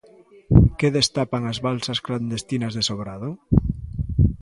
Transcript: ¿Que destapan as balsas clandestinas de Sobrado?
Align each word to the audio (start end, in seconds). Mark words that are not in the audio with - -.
¿Que 0.77 0.87
destapan 0.97 1.43
as 1.51 1.57
balsas 1.67 1.99
clandestinas 2.05 2.73
de 2.77 2.81
Sobrado? 2.89 3.29